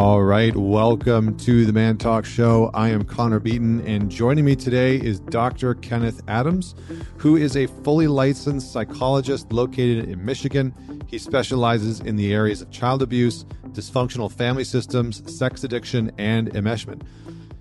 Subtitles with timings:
[0.00, 2.70] All right, welcome to the Man Talk Show.
[2.72, 5.74] I am Connor Beaton, and joining me today is Dr.
[5.74, 6.74] Kenneth Adams,
[7.18, 10.72] who is a fully licensed psychologist located in Michigan.
[11.06, 17.02] He specializes in the areas of child abuse, dysfunctional family systems, sex addiction, and enmeshment.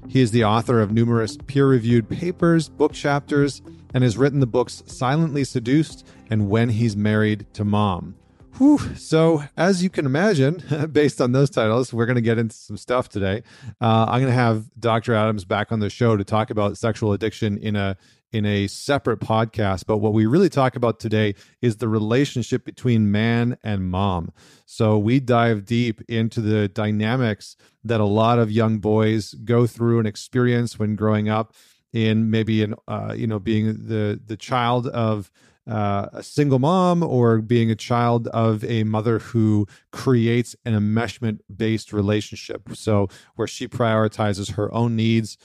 [0.08, 3.62] He is the author of numerous peer reviewed papers, book chapters,
[3.94, 8.16] and has written the books Silently Seduced and When He's Married to Mom.
[8.60, 8.78] Whew.
[8.98, 12.76] So, as you can imagine, based on those titles, we're going to get into some
[12.76, 13.42] stuff today.
[13.80, 15.14] Uh, I'm going to have Dr.
[15.14, 17.96] Adams back on the show to talk about sexual addiction in a
[18.34, 19.86] in a separate podcast.
[19.88, 24.34] But what we really talk about today is the relationship between man and mom.
[24.66, 27.56] So we dive deep into the dynamics
[27.86, 31.54] that a lot of young boys go through and experience when growing up
[31.94, 35.32] in maybe in uh, you know being the the child of
[35.70, 41.40] uh, a single mom or being a child of a mother who creates an enmeshment
[41.56, 42.70] based relationship.
[42.74, 45.38] So, where she prioritizes her own needs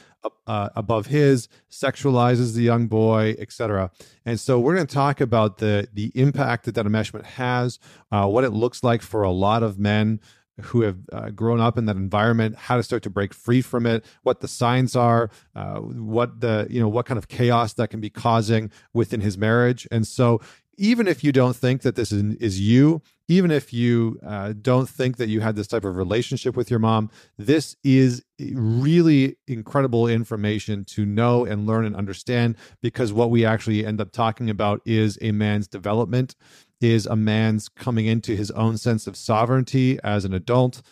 [0.47, 3.91] uh, above his, sexualizes the young boy, etc.
[4.25, 7.78] And so, we're going to talk about the the impact that that enmeshment has,
[8.11, 10.20] uh, what it looks like for a lot of men
[10.60, 13.86] who have uh, grown up in that environment how to start to break free from
[13.86, 17.91] it what the signs are uh, what the you know what kind of chaos that
[17.91, 19.86] can be causing within his marriage.
[19.91, 20.41] And so
[20.77, 24.88] even if you don't think that this is, is you even if you uh, don't
[24.88, 30.08] think that you had this type of relationship with your mom this is really incredible
[30.08, 34.80] information to know and learn and understand because what we actually end up talking about
[34.84, 36.34] is a man's development
[36.80, 40.83] is a man's coming into his own sense of sovereignty as an adult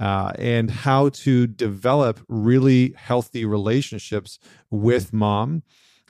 [0.00, 4.38] uh, and how to develop really healthy relationships
[4.70, 5.62] with mom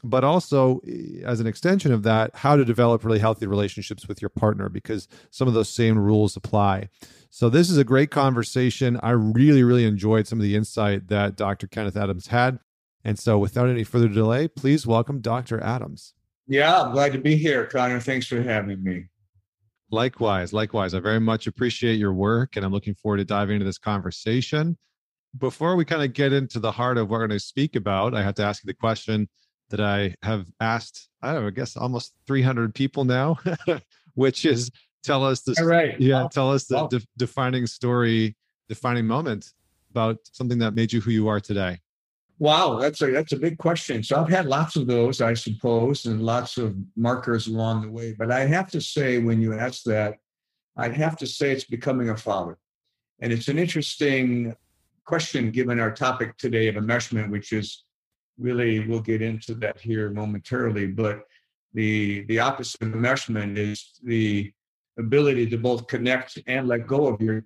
[0.05, 4.21] but also eh, as an extension of that how to develop really healthy relationships with
[4.21, 6.89] your partner because some of those same rules apply.
[7.31, 8.99] So this is a great conversation.
[9.03, 12.59] I really really enjoyed some of the insight that dr kenneth adams had.
[13.05, 16.15] And so without any further delay please welcome dr adams.
[16.47, 18.01] Yeah i'm glad to be here connor.
[18.01, 19.07] Thanks for having me
[19.93, 20.95] Likewise, likewise.
[20.95, 24.79] I very much appreciate your work and I'm looking forward to diving into this conversation.
[25.39, 28.15] Before we kind of get into the heart of what we're going to speak about,
[28.15, 29.29] I have to ask you the question
[29.69, 33.39] that I have asked, I don't know, I guess almost 300 people now,
[34.15, 34.71] which is
[35.03, 35.59] tell us this.
[35.61, 35.99] All right.
[36.01, 38.35] Yeah, tell us the de- defining story,
[38.71, 39.53] defining moment
[39.91, 41.79] about something that made you who you are today.
[42.39, 44.03] Wow, that's a that's a big question.
[44.03, 48.15] So I've had lots of those, I suppose, and lots of markers along the way.
[48.19, 50.17] But I have to say, when you ask that,
[50.77, 52.59] I'd have to say it's becoming a father,
[53.21, 54.57] and it's an interesting
[55.05, 57.85] question given our topic today of enmeshment, which is
[58.39, 60.87] really we'll get into that here momentarily.
[60.87, 61.23] But
[61.75, 64.53] the the opposite of enmeshment is the
[64.99, 67.45] ability to both connect and let go of your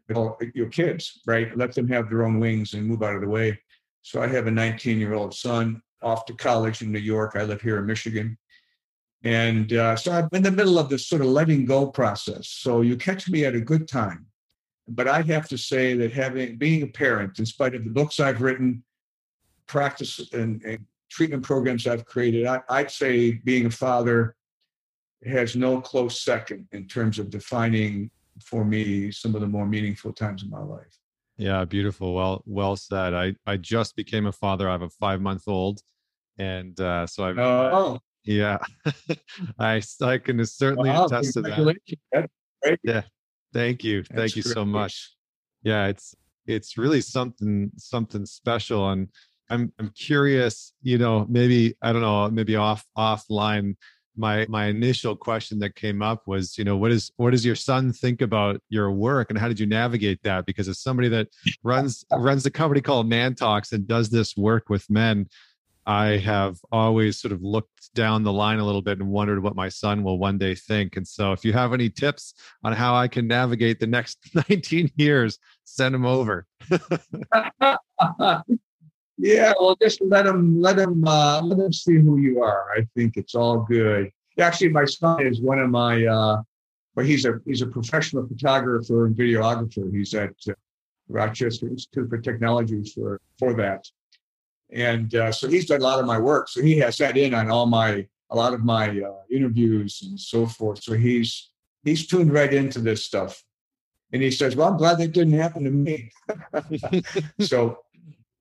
[0.55, 1.57] your kids, right?
[1.57, 3.59] Let them have their own wings and move out of the way.
[4.07, 7.33] So I have a 19 year old son off to college in New York.
[7.35, 8.39] I live here in Michigan.
[9.25, 12.47] And uh, so I'm in the middle of this sort of letting go process.
[12.47, 14.27] So you catch me at a good time.
[14.87, 18.21] But I have to say that having being a parent, in spite of the books
[18.21, 18.85] I've written,
[19.67, 24.37] practice and, and treatment programs I've created, I, I'd say being a father
[25.25, 30.13] has no close second in terms of defining for me some of the more meaningful
[30.13, 30.97] times in my life.
[31.39, 32.15] Yeah, beautiful.
[32.15, 33.15] Well, well said.
[33.15, 34.69] I I just became a father.
[34.69, 35.81] I have a five month old,
[36.39, 37.39] and uh, so I've.
[37.39, 38.01] Oh.
[38.25, 38.59] Yeah,
[39.59, 42.79] I I can certainly wow, attest to that.
[42.83, 43.03] Yeah,
[43.53, 45.15] thank you, That's thank you so much.
[45.63, 46.15] Yeah, it's
[46.47, 49.09] it's really something something special, and
[49.49, 50.73] I'm I'm curious.
[50.83, 53.77] You know, maybe I don't know, maybe off offline
[54.17, 57.55] my my initial question that came up was you know what is what does your
[57.55, 60.47] son think about your work and how did you navigate that?
[60.47, 61.29] Because as somebody that
[61.63, 65.29] runs runs a company called ManTalks and does this work with men
[65.87, 69.55] i have always sort of looked down the line a little bit and wondered what
[69.55, 70.97] my son will one day think.
[70.97, 72.35] And so if you have any tips
[72.65, 76.47] on how i can navigate the next 19 years send them over
[79.19, 82.67] Yeah, well, just let them let them uh, let them see who you are.
[82.77, 84.11] I think it's all good.
[84.39, 86.05] Actually, my son is one of my.
[86.05, 86.43] Uh,
[86.95, 89.91] well, he's a he's a professional photographer and videographer.
[89.95, 90.53] He's at uh,
[91.09, 93.87] Rochester Institute for Technology for for that,
[94.71, 96.49] and uh, so he's done a lot of my work.
[96.49, 100.21] So he has sat in on all my a lot of my uh, interviews and
[100.21, 100.83] so forth.
[100.83, 101.51] So he's
[101.85, 103.43] he's tuned right into this stuff,
[104.13, 106.11] and he says, "Well, I'm glad that didn't happen to me."
[107.41, 107.79] so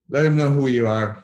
[0.10, 1.24] let them know who you are.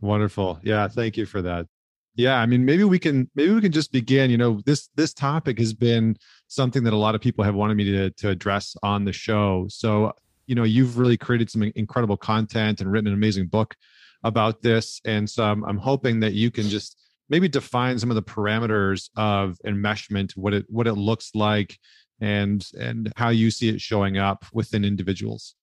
[0.00, 0.60] Wonderful.
[0.62, 1.66] Yeah, thank you for that.
[2.14, 5.14] Yeah, I mean maybe we can maybe we can just begin, you know, this this
[5.14, 6.16] topic has been
[6.48, 9.66] something that a lot of people have wanted me to to address on the show.
[9.68, 10.12] So
[10.48, 13.76] you know you've really created some incredible content and written an amazing book
[14.24, 16.98] about this and so i'm, I'm hoping that you can just
[17.28, 21.78] maybe define some of the parameters of enmeshment what it what it looks like
[22.20, 25.54] and and how you see it showing up within individuals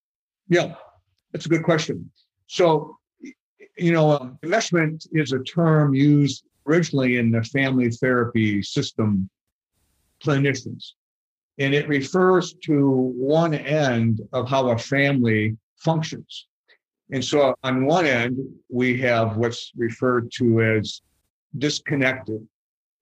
[0.47, 0.75] yeah
[1.35, 2.09] that's a good question
[2.47, 2.97] so
[3.77, 9.29] you know um, enmeshment is a term used originally in the family therapy system
[10.23, 10.93] clinicians
[11.57, 16.47] and it refers to one end of how a family functions
[17.11, 18.39] and so on one end
[18.69, 21.01] we have what's referred to as
[21.57, 22.47] disconnected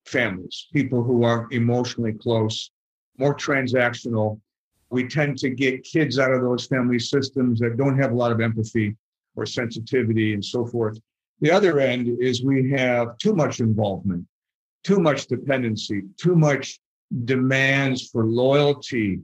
[0.06, 2.72] families, people who are emotionally close,
[3.18, 4.40] more transactional.
[4.94, 8.32] We tend to get kids out of those family systems that don't have a lot
[8.32, 8.96] of empathy
[9.36, 11.00] or sensitivity and so forth.
[11.42, 14.24] The other end is we have too much involvement,
[14.84, 16.80] too much dependency, too much
[17.26, 19.22] demands for loyalty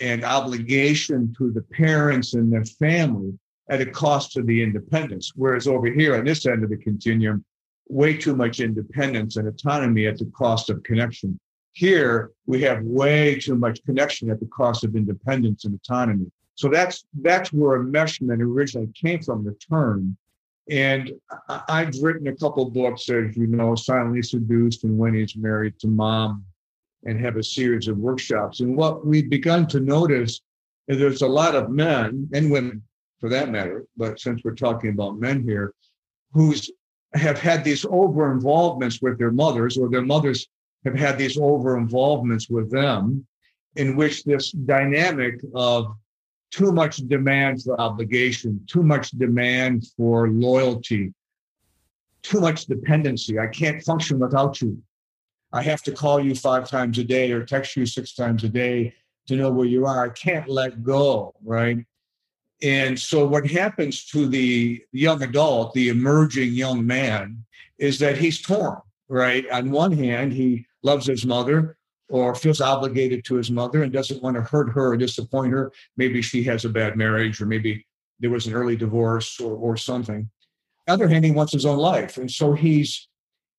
[0.00, 3.38] and obligation to the parents and their family
[3.68, 5.32] at a cost to the independence.
[5.36, 7.44] Whereas over here on this end of the continuum,
[7.90, 11.38] way too much independence and autonomy at the cost of connection.
[11.76, 16.32] Here, we have way too much connection at the cost of independence and autonomy.
[16.54, 20.16] So that's that's where enmeshment originally came from, the term.
[20.70, 21.12] And
[21.68, 25.86] I've written a couple books, as you know, Silently Seduced and When He's Married to
[25.86, 26.46] Mom,
[27.04, 28.60] and have a series of workshops.
[28.60, 30.40] And what we've begun to notice
[30.88, 32.82] is there's a lot of men and women,
[33.20, 35.74] for that matter, but since we're talking about men here,
[36.32, 36.70] whose
[37.12, 40.48] have had these over involvements with their mothers, or their mothers
[40.86, 43.26] have had these over involvements with them,
[43.74, 45.94] in which this dynamic of
[46.52, 51.12] too much demand for obligation, too much demand for loyalty,
[52.22, 53.38] too much dependency.
[53.38, 54.80] I can't function without you.
[55.52, 58.48] I have to call you five times a day or text you six times a
[58.48, 58.94] day
[59.26, 60.04] to know where you are.
[60.04, 61.84] I can't let go, right?
[62.62, 67.44] And so, what happens to the young adult, the emerging young man,
[67.78, 69.48] is that he's torn, right?
[69.50, 71.76] On one hand, he loves his mother
[72.08, 75.72] or feels obligated to his mother and doesn't want to hurt her or disappoint her.
[75.96, 77.86] Maybe she has a bad marriage or maybe
[78.20, 80.16] there was an early divorce or, or something.
[80.16, 80.28] On
[80.86, 82.16] the other hand, he wants his own life.
[82.16, 83.08] And so he's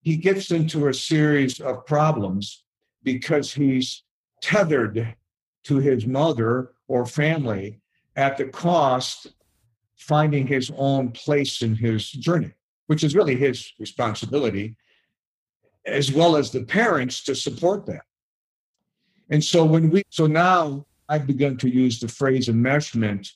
[0.02, 2.64] he gets into a series of problems
[3.04, 4.04] because he's
[4.42, 5.16] tethered
[5.66, 7.82] to his mother or family
[8.16, 9.34] at the cost
[9.98, 12.52] finding his own place in his journey,
[12.86, 14.78] which is really his responsibility,
[15.88, 18.04] as well as the parents to support that.
[19.30, 23.30] And so when we, so now I've begun to use the phrase enmeshment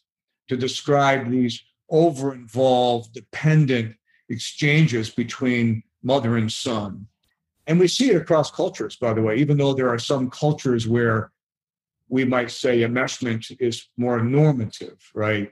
[0.49, 3.95] to describe these over involved, dependent
[4.29, 7.07] exchanges between mother and son.
[7.67, 10.87] And we see it across cultures, by the way, even though there are some cultures
[10.87, 11.31] where
[12.09, 15.51] we might say enmeshment is more normative, right?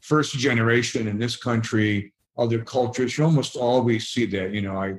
[0.00, 4.52] First generation in this country, other cultures, you almost always see that.
[4.52, 4.94] You know, I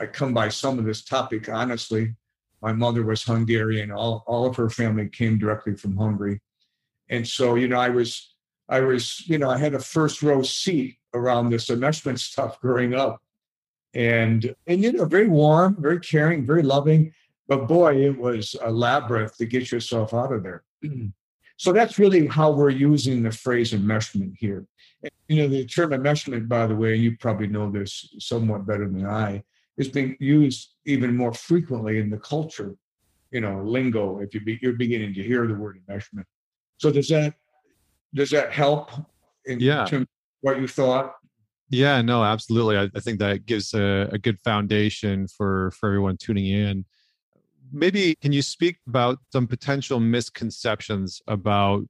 [0.00, 2.14] I come by some of this topic honestly.
[2.60, 3.92] My mother was Hungarian.
[3.92, 6.40] All, all of her family came directly from Hungary.
[7.08, 8.34] And so, you know, I was
[8.68, 12.94] I was, you know, I had a first row seat around this enmeshment stuff growing
[12.94, 13.20] up.
[13.94, 17.12] And and you know, very warm, very caring, very loving.
[17.46, 20.64] But boy, it was a labyrinth to get yourself out of there.
[21.56, 24.66] so that's really how we're using the phrase enmeshment here.
[25.28, 29.06] You know, the term enmeshment, by the way, you probably know this somewhat better than
[29.06, 29.42] I,
[29.78, 32.74] is being used even more frequently in the culture,
[33.30, 36.24] you know, lingo, if you be, you're beginning to hear the word enmeshment.
[36.76, 37.34] So does that
[38.14, 38.90] does that help
[39.46, 39.84] in yeah.
[39.84, 40.08] terms of
[40.40, 41.14] what you thought?
[41.70, 42.78] Yeah, no, absolutely.
[42.78, 46.84] I, I think that gives a, a, good foundation for for everyone tuning in
[47.72, 51.84] maybe can you speak about some potential misconceptions about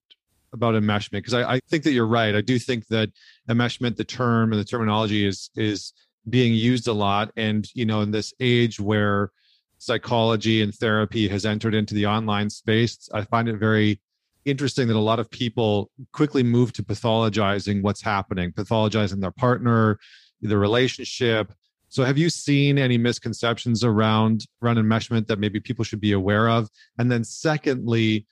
[0.53, 3.11] about enmeshment because I, I think that you're right i do think that
[3.49, 5.93] enmeshment the term and the terminology is is
[6.29, 9.31] being used a lot and you know in this age where
[9.79, 14.01] psychology and therapy has entered into the online space i find it very
[14.45, 19.99] interesting that a lot of people quickly move to pathologizing what's happening pathologizing their partner
[20.43, 21.53] the relationship
[21.89, 26.49] so have you seen any misconceptions around around enmeshment that maybe people should be aware
[26.49, 26.69] of?
[26.99, 28.27] And then secondly,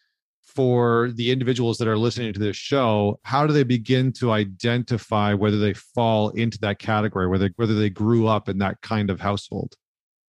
[0.46, 5.34] for the individuals that are listening to this show, how do they begin to identify
[5.34, 9.20] whether they fall into that category, whether whether they grew up in that kind of
[9.20, 9.74] household?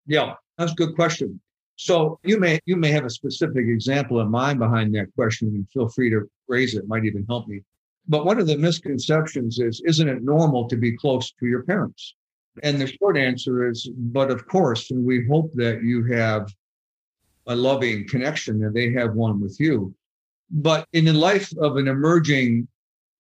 [0.06, 1.40] Yeah, that's a good question.
[1.78, 5.70] So you may you may have a specific example in mind behind that question, and
[5.70, 6.80] feel free to raise it.
[6.80, 7.62] it might even help me.
[8.08, 12.16] But one of the misconceptions is, isn't it normal to be close to your parents?
[12.64, 16.50] And the short answer is, but of course, and we hope that you have
[17.48, 19.94] a loving connection and they have one with you.
[20.50, 22.68] But in the life of an emerging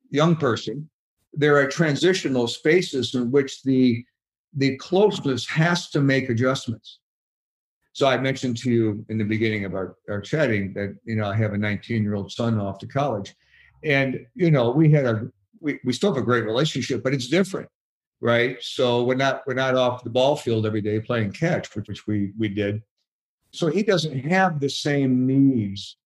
[0.10, 0.90] young person,
[1.34, 4.06] there are transitional spaces in which the
[4.56, 7.00] the closeness has to make adjustments.
[7.94, 11.26] So I mentioned to you in the beginning of our, our chatting that you know
[11.26, 13.36] I have a 19 year old son off to college,
[13.84, 15.28] and you know we had a
[15.60, 17.68] we, we still have a great relationship, but it's different,
[18.22, 18.58] right?
[18.62, 22.08] So we're not we're not off the ball field every day playing catch, which, which
[22.08, 22.82] we we did.
[23.52, 25.98] So he doesn't have the same needs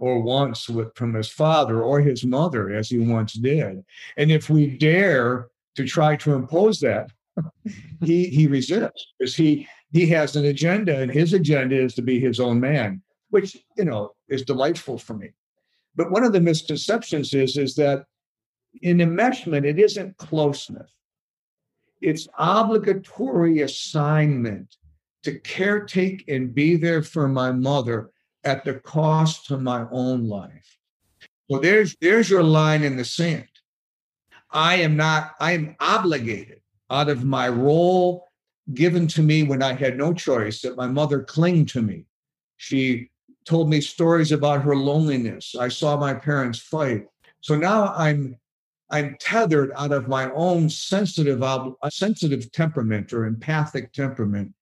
[0.00, 3.84] or wants from his father or his mother as he once did.
[4.16, 7.10] And if we dare to try to impose that,
[8.02, 12.18] he he resists because he he has an agenda, and his agenda is to be
[12.18, 15.30] his own man, which you know is delightful for me.
[15.94, 18.04] But one of the misconceptions is is that
[18.82, 20.90] in enmeshment, it isn't closeness.
[22.00, 24.76] It's obligatory assignment
[25.24, 28.10] to caretake and be there for my mother
[28.44, 30.78] at the cost to my own life.
[31.50, 33.48] So there's there's your line in the sand.
[34.52, 38.26] I am not, I am obligated out of my role
[38.74, 42.04] given to me when I had no choice that my mother clung to me.
[42.56, 43.10] She
[43.44, 45.54] told me stories about her loneliness.
[45.58, 47.06] I saw my parents fight.
[47.40, 48.36] So now I'm
[48.92, 51.42] I'm tethered out of my own sensitive
[51.90, 54.52] sensitive temperament or empathic temperament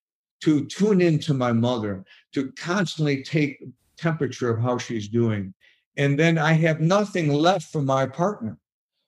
[0.42, 2.04] to tune into my mother,
[2.34, 3.62] to constantly take
[3.96, 5.52] temperature of how she's doing.
[5.96, 8.56] And then I have nothing left for my partner.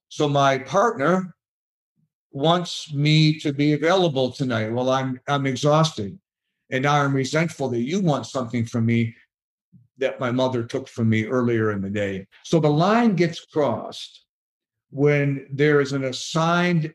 [0.09, 1.35] So my partner
[2.33, 4.73] wants me to be available tonight.
[4.73, 6.19] Well, I'm I'm exhausted.
[6.71, 9.15] And now I'm resentful that you want something from me
[9.99, 12.27] that my mother took from me earlier in the day.
[12.45, 14.25] So the line gets crossed
[14.91, 16.93] when there is an assigned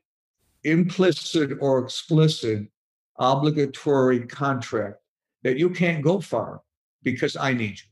[0.64, 2.68] implicit or explicit
[3.18, 4.98] obligatory contract
[5.44, 6.62] that you can't go far
[7.04, 7.88] because I need you.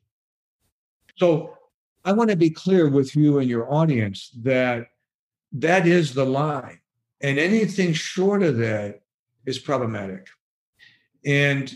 [1.18, 1.58] So
[2.04, 4.88] I want to be clear with you and your audience that
[5.54, 6.80] that is the line.
[7.22, 9.02] And anything short of that
[9.46, 10.28] is problematic.
[11.26, 11.74] And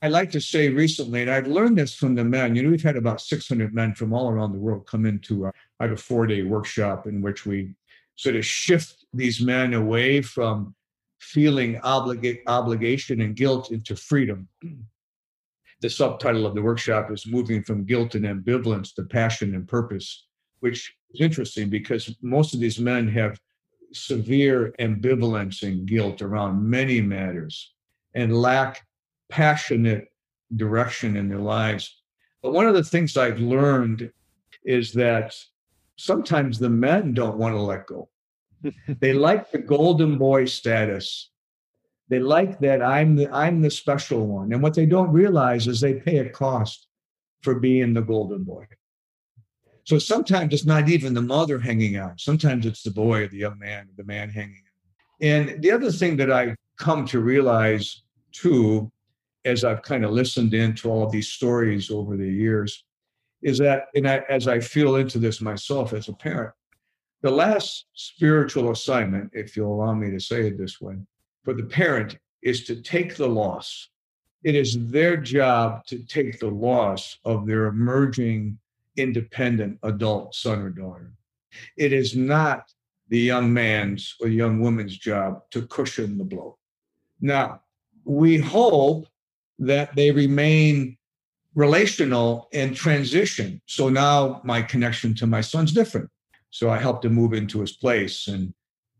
[0.00, 2.82] I like to say recently, and I've learned this from the men, you know, we've
[2.82, 5.50] had about 600 men from all around the world come into, I
[5.80, 7.74] have a four day workshop in which we
[8.14, 10.74] sort of shift these men away from
[11.26, 14.48] feeling obliga- obligation and guilt into freedom.
[15.80, 20.26] The subtitle of the workshop is Moving from Guilt and Ambivalence to Passion and Purpose,
[20.60, 23.40] which is interesting because most of these men have
[23.92, 27.74] severe ambivalence and guilt around many matters
[28.14, 28.86] and lack
[29.28, 30.06] passionate
[30.54, 32.02] direction in their lives.
[32.42, 34.10] But one of the things I've learned
[34.64, 35.34] is that
[35.96, 38.08] sometimes the men don't want to let go
[39.00, 41.30] they like the golden boy status.
[42.08, 44.52] They like that I'm the I'm the special one.
[44.52, 46.86] And what they don't realize is they pay a cost
[47.42, 48.66] for being the golden boy.
[49.84, 52.20] So sometimes it's not even the mother hanging out.
[52.20, 54.96] Sometimes it's the boy or the young man, the man hanging out.
[55.20, 58.90] And the other thing that I've come to realize too,
[59.44, 62.84] as I've kind of listened into all these stories over the years,
[63.42, 66.52] is that, and I, as I feel into this myself as a parent,
[67.26, 70.94] the last spiritual assignment, if you'll allow me to say it this way,
[71.42, 73.88] for the parent is to take the loss.
[74.44, 78.60] It is their job to take the loss of their emerging
[78.96, 81.10] independent adult son or daughter.
[81.76, 82.72] It is not
[83.08, 86.58] the young man's or young woman's job to cushion the blow.
[87.20, 87.62] Now,
[88.04, 89.08] we hope
[89.58, 90.96] that they remain
[91.56, 93.60] relational and transition.
[93.66, 96.08] So now my connection to my son's different.
[96.56, 98.54] So I helped him move into his place and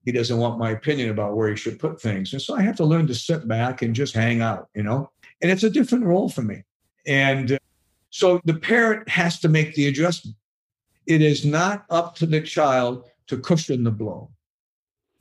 [0.05, 2.35] he doesn't want my opinion about where he should put things.
[2.35, 5.11] And so I have to learn to sit back and just hang out, you know?
[5.41, 6.65] And it's a different role for me.
[7.07, 7.59] And uh,
[8.11, 10.37] so the parent has to make the adjustment.
[11.07, 14.31] It is not up to the child to cushion the blow.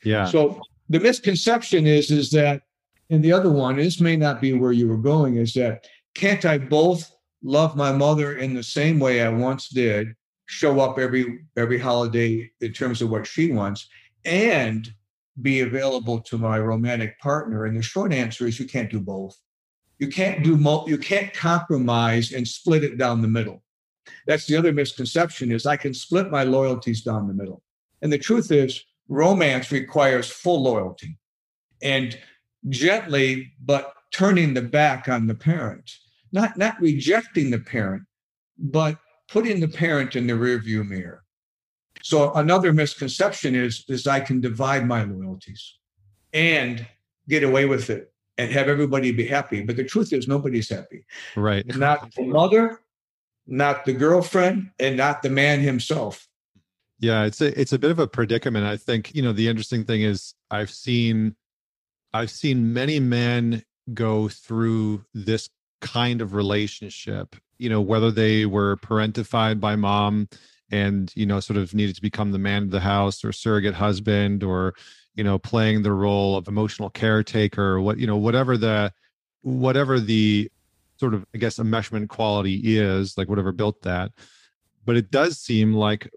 [0.04, 0.26] Yeah.
[0.26, 2.64] So the misconception is is that
[3.10, 6.44] and the other one, this may not be where you were going, is that can't
[6.44, 7.10] I both
[7.44, 10.16] love my mother in the same way I once did
[10.48, 13.88] show up every every holiday in terms of what she wants
[14.26, 14.94] and
[15.42, 17.66] be available to my romantic partner.
[17.66, 19.38] And the short answer is you can't do both.
[20.00, 23.64] You can't do you can't compromise and split it down the middle.
[24.28, 27.64] That's the other misconception is i can split my loyalties down the middle.
[28.02, 31.18] And the truth is romance requires full loyalty
[31.82, 32.18] and
[32.70, 35.90] gently but turning the back on the parent.
[36.32, 38.04] Not not rejecting the parent
[38.58, 41.24] but putting the parent in the rearview mirror.
[42.02, 45.78] So another misconception is, is I can divide my loyalties
[46.34, 46.86] and
[47.28, 49.64] get away with it and have everybody be happy.
[49.64, 51.06] But the truth is nobody's happy.
[51.36, 51.66] Right.
[51.76, 52.82] Not the mother,
[53.48, 56.28] not the girlfriend, and not the man himself.
[57.00, 58.66] Yeah, it's a it's a bit of a predicament.
[58.66, 61.36] I think, you know, the interesting thing is I've seen
[62.14, 63.64] I've seen many men
[63.94, 65.50] go through this
[65.82, 70.28] kind of relationship, you know, whether they were parentified by mom
[70.72, 73.76] and, you know, sort of needed to become the man of the house or surrogate
[73.76, 74.74] husband or,
[75.16, 78.92] you know, playing the role of emotional caretaker or what, you know, whatever the
[79.42, 80.50] whatever the
[80.98, 84.12] sort of I guess enmeshment quality is, like whatever built that.
[84.86, 86.10] But it does seem like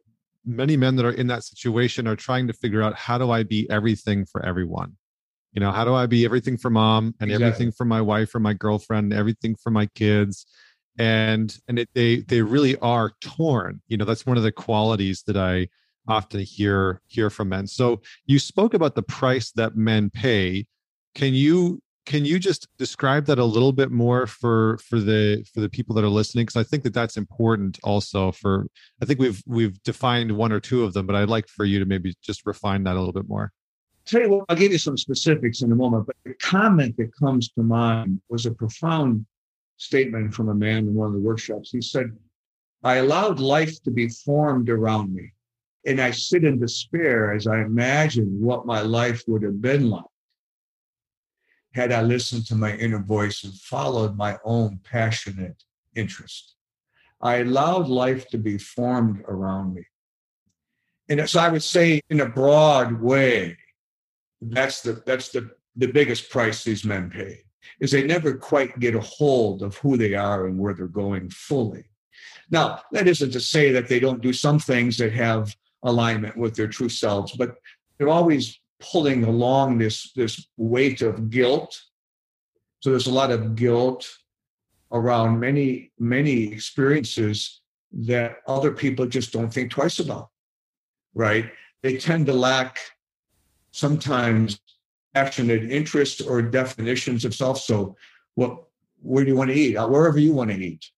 [0.45, 3.43] many men that are in that situation are trying to figure out how do I
[3.43, 4.97] be everything for everyone?
[5.53, 7.47] You know, how do I be everything for mom and exactly.
[7.47, 10.47] everything for my wife or my girlfriend, everything for my kids?
[10.99, 13.81] And and it, they they really are torn.
[13.89, 15.69] You know, that's one of the qualities that I
[16.09, 17.67] often hear hear from men.
[17.67, 20.67] So you spoke about the price that men pay.
[21.15, 25.61] Can you can you just describe that a little bit more for for the for
[25.61, 28.67] the people that are listening because i think that that's important also for
[29.03, 31.79] i think we've we've defined one or two of them but i'd like for you
[31.79, 33.53] to maybe just refine that a little bit more
[34.09, 37.15] Tell you what, I'll give you some specifics in a moment, but the comment that
[37.15, 39.27] comes to mind was a profound
[39.79, 41.71] statement from a man in one of the workshops.
[41.71, 42.17] He said,
[42.85, 45.33] I allowed life to be formed around me,
[45.87, 50.05] and I sit in despair as I imagine what my life would have been like
[51.73, 55.63] had I listened to my inner voice and followed my own passionate
[55.95, 56.55] interest.
[57.21, 59.85] I allowed life to be formed around me.
[61.09, 63.57] And so I would say, in a broad way,
[64.41, 67.43] that's the that's the the biggest price these men pay
[67.81, 71.29] is they never quite get a hold of who they are and where they're going
[71.31, 71.85] fully.
[72.51, 76.57] Now, that isn't to say that they don't do some things that have alignment with
[76.57, 77.57] their true selves, but
[77.99, 81.81] they're always pulling along this this weight of guilt
[82.81, 84.09] so there's a lot of guilt
[84.93, 87.61] around many many experiences
[87.93, 90.29] that other people just don't think twice about
[91.15, 91.51] right
[91.83, 92.79] they tend to lack
[93.73, 94.61] sometimes
[95.15, 97.97] passionate interest or definitions of self so
[98.35, 98.65] what
[99.01, 100.91] where do you want to eat uh, wherever you want to eat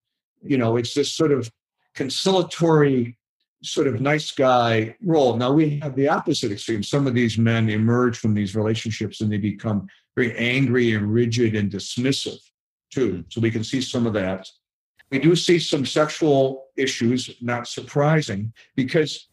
[0.43, 1.51] you know it's this sort of
[1.95, 3.17] conciliatory
[3.63, 5.37] sort of nice guy role.
[5.37, 6.83] Now we have the opposite extreme.
[6.83, 11.55] Some of these men emerge from these relationships and they become very angry and rigid
[11.55, 12.39] and dismissive
[12.91, 13.17] too.
[13.17, 13.21] Hmm.
[13.29, 14.49] So we can see some of that.
[15.11, 19.29] We do see some sexual issues, not surprising, because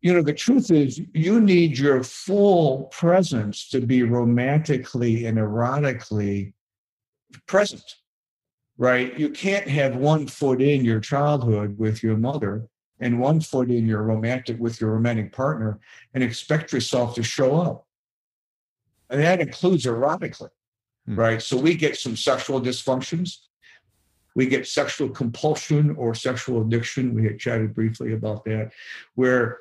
[0.00, 6.52] you know the truth is you need your full presence to be romantically and erotically
[7.46, 7.96] present
[8.78, 12.68] right you can't have one foot in your childhood with your mother
[13.00, 15.78] and one foot in your romantic with your romantic partner
[16.14, 17.86] and expect yourself to show up.
[19.10, 20.50] And that includes erotically,
[21.08, 21.16] mm.
[21.16, 21.40] right?
[21.40, 23.38] So we get some sexual dysfunctions.
[24.34, 27.14] We get sexual compulsion or sexual addiction.
[27.14, 28.72] We had chatted briefly about that,
[29.14, 29.60] where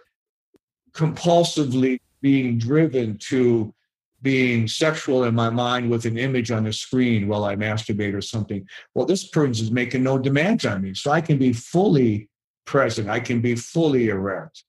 [0.95, 3.73] compulsively being driven to
[4.21, 8.21] being sexual in my mind with an image on the screen while I masturbate or
[8.21, 8.67] something.
[8.95, 10.95] Well, this person is making no demands on me.
[10.95, 12.29] So I can be fully
[12.65, 13.09] present.
[13.09, 14.63] I can be fully erect.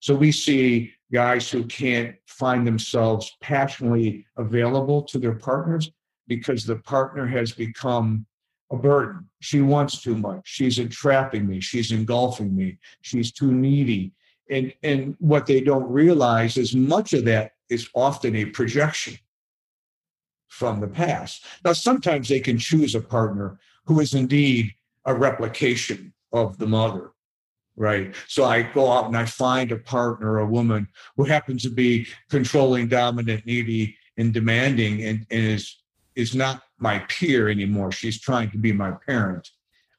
[0.00, 5.92] So we see guys who can't find themselves passionately available to their partners
[6.26, 8.26] because the partner has become
[8.72, 9.28] a burden.
[9.40, 10.40] She wants too much.
[10.44, 11.60] She's entrapping me.
[11.60, 12.78] She's engulfing me.
[13.02, 14.12] She's too needy.
[14.50, 19.18] And, and what they don't realize is much of that is often a projection
[20.48, 21.44] from the past.
[21.64, 24.72] Now, sometimes they can choose a partner who is indeed
[25.04, 27.12] a replication of the mother
[27.76, 28.14] right?
[28.26, 32.06] So I go out and I find a partner, a woman who happens to be
[32.30, 35.76] controlling, dominant, needy, and demanding, and, and is
[36.14, 37.92] is not my peer anymore.
[37.92, 39.50] She's trying to be my parent.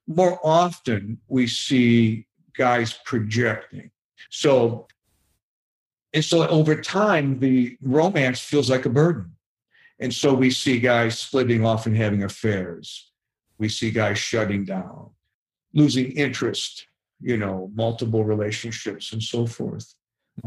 [0.07, 2.25] More often, we see
[2.57, 3.91] guys projecting.
[4.29, 4.87] So,
[6.13, 9.33] and so over time, the romance feels like a burden.
[9.99, 13.11] And so we see guys splitting off and having affairs.
[13.57, 15.09] We see guys shutting down,
[15.73, 16.87] losing interest
[17.21, 19.93] you know multiple relationships and so forth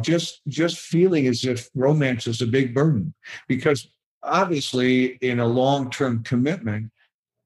[0.00, 3.12] just just feeling as if romance is a big burden
[3.48, 3.90] because
[4.22, 6.90] obviously in a long-term commitment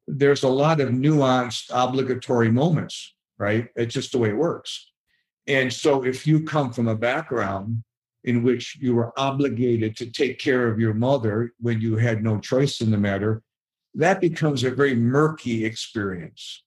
[0.07, 4.91] there's a lot of nuanced obligatory moments right it's just the way it works
[5.47, 7.83] and so if you come from a background
[8.25, 12.39] in which you were obligated to take care of your mother when you had no
[12.39, 13.43] choice in the matter
[13.95, 16.65] that becomes a very murky experience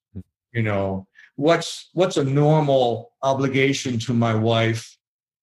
[0.52, 1.06] you know?
[1.36, 4.96] What's what's a normal obligation to my wife?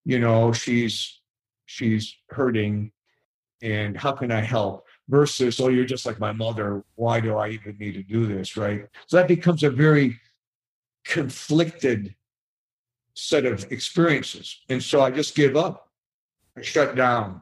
[0.03, 1.21] You know she's
[1.65, 2.91] she's hurting
[3.61, 4.85] and how can i help?
[5.07, 8.57] Versus oh you're just like my mother why do i even need to do this
[8.57, 8.85] right?
[9.07, 10.19] So that becomes a very
[11.05, 12.15] conflicted
[13.15, 14.61] set of experiences.
[14.69, 15.89] And so I just give up.
[16.57, 17.41] I shut down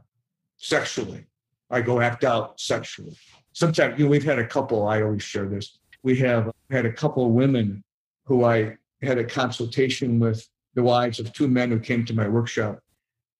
[0.58, 1.26] sexually.
[1.70, 3.18] I go act out sexually.
[3.52, 5.80] Sometimes you know, we've had a couple, I always share this.
[6.04, 7.84] We have had a couple of women
[8.26, 12.28] who I had a consultation with the wives of two men who came to my
[12.28, 12.80] workshop,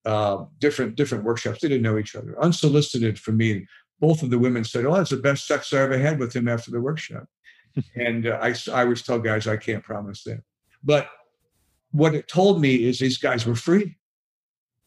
[0.06, 1.62] uh, different different workshops.
[1.62, 3.66] They didn't know each other, unsolicited for me.
[4.00, 6.48] Both of the women said, "Oh, it's the best sex I ever had with him
[6.48, 7.26] after the workshop."
[7.96, 10.42] and uh, I, I always tell guys I can't promise that,
[10.84, 11.08] but
[11.94, 13.96] what it told me is these guys were free.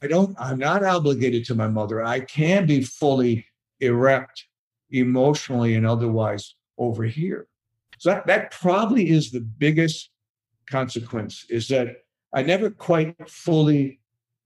[0.02, 0.36] I don't.
[0.38, 2.04] I'm not obligated to my mother.
[2.04, 3.46] I can be fully
[3.80, 4.44] erect,
[4.90, 7.46] emotionally and otherwise over here.
[7.98, 10.10] So that, that probably is the biggest
[10.68, 11.88] consequence is that
[12.34, 14.00] I never quite fully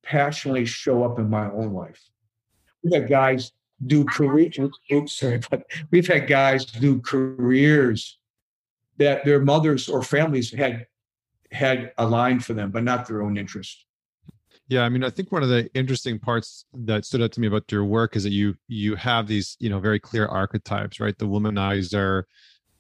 [0.05, 2.01] passionately show up in my own life.
[2.85, 3.53] We've had guys
[3.87, 4.51] do career
[4.93, 8.19] oops, sorry, but we've had guys do careers
[8.99, 10.87] that their mothers or families had
[11.53, 13.85] had aligned for them, but not their own interest.
[14.69, 17.49] Yeah, I mean, I think one of the interesting parts that stood out to me
[17.49, 21.19] about your work is that you you have these, you know, very clear archetypes, right?
[21.19, 22.23] The womanizer,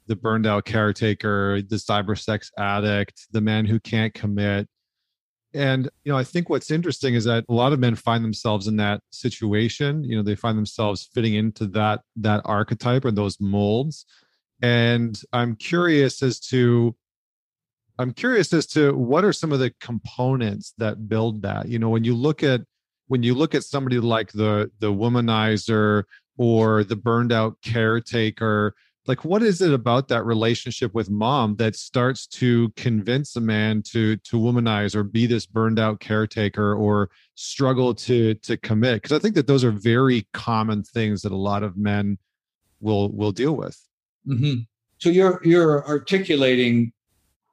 [0.07, 4.69] the burned out caretaker, the cyber sex addict, the man who can't commit.
[5.53, 8.69] And you know, I think what's interesting is that a lot of men find themselves
[8.69, 10.05] in that situation.
[10.05, 14.07] You know, they find themselves fitting into that that archetype or those molds.
[14.63, 16.95] And I'm curious as to
[18.01, 21.69] I'm curious as to what are some of the components that build that.
[21.69, 22.63] You know, when you look at
[23.09, 26.05] when you look at somebody like the the womanizer
[26.39, 28.75] or the burned out caretaker
[29.07, 33.83] like what is it about that relationship with mom that starts to convince a man
[33.83, 39.17] to to womanize or be this burned out caretaker or struggle to to commit because
[39.17, 42.17] i think that those are very common things that a lot of men
[42.81, 43.79] will will deal with
[44.27, 44.61] mm-hmm.
[44.99, 46.93] so you're you're articulating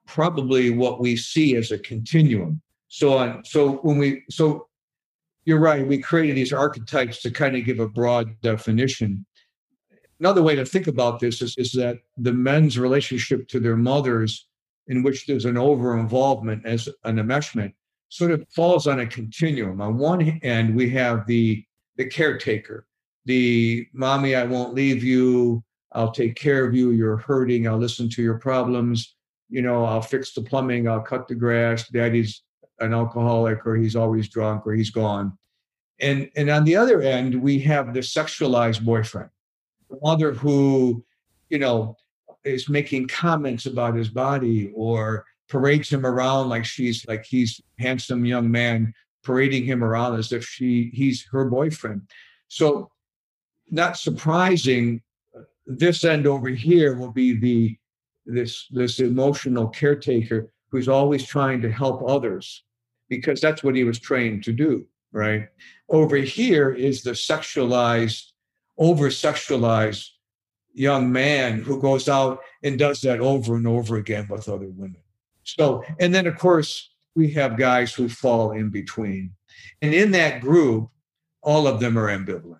[0.08, 4.66] probably what we see as a continuum so on so when we so
[5.44, 9.24] you're right we created these archetypes to kind of give a broad definition
[10.20, 14.48] Another way to think about this is, is that the men's relationship to their mothers,
[14.88, 17.72] in which there's an over involvement as an enmeshment,
[18.08, 19.80] sort of falls on a continuum.
[19.80, 21.64] On one end, we have the
[21.96, 22.86] the caretaker,
[23.24, 25.64] the mommy, I won't leave you.
[25.92, 26.92] I'll take care of you.
[26.92, 27.66] You're hurting.
[27.66, 29.16] I'll listen to your problems.
[29.48, 30.88] You know, I'll fix the plumbing.
[30.88, 31.88] I'll cut the grass.
[31.88, 32.42] Daddy's
[32.80, 35.36] an alcoholic, or he's always drunk, or he's gone.
[36.00, 39.30] And and on the other end, we have the sexualized boyfriend
[39.90, 41.04] the mother who,
[41.48, 41.96] you know,
[42.44, 48.24] is making comments about his body or parades him around like she's like he's handsome
[48.24, 48.92] young man
[49.24, 52.02] parading him around as if she he's her boyfriend.
[52.48, 52.90] So
[53.70, 55.02] not surprising,
[55.66, 57.76] this end over here will be the
[58.28, 62.64] this this emotional caretaker who's always trying to help others
[63.08, 65.48] because that's what he was trained to do right
[65.88, 68.32] over here is the sexualized
[68.78, 70.10] over sexualized
[70.78, 75.02] young man who goes out and does that over and over again with other women.
[75.42, 79.32] So, and then of course, we have guys who fall in between.
[79.82, 80.88] And in that group,
[81.42, 82.58] all of them are ambivalent.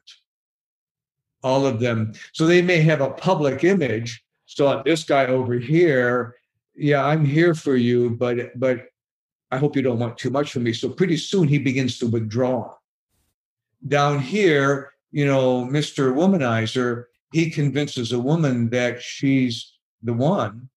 [1.44, 2.14] All of them.
[2.32, 4.22] So they may have a public image.
[4.48, 6.36] So this guy over here,
[6.74, 8.86] yeah, I'm here for you, but but
[9.50, 10.72] I hope you don't want too much from me.
[10.72, 12.74] So pretty soon he begins to withdraw.
[13.86, 16.14] Down here, you know, Mr.
[16.14, 20.70] Womanizer, he convinces a woman that she's the one.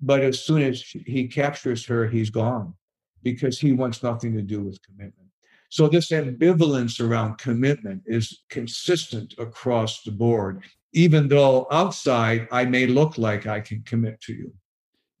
[0.00, 2.74] But as soon as he captures her, he's gone
[3.22, 5.28] because he wants nothing to do with commitment.
[5.68, 12.86] So, this ambivalence around commitment is consistent across the board, even though outside I may
[12.86, 14.52] look like I can commit to you.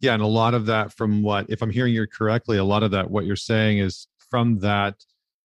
[0.00, 0.14] Yeah.
[0.14, 2.90] And a lot of that, from what, if I'm hearing you correctly, a lot of
[2.90, 4.96] that, what you're saying is from that